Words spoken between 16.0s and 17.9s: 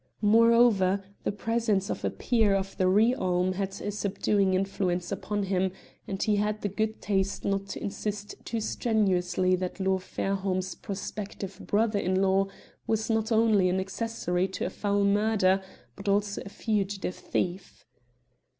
also a fugitive thief.